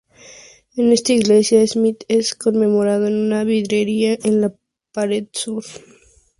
[0.77, 4.51] En esta iglesia, Smith es conmemorado en una vidriera en la
[4.91, 5.63] pared sur.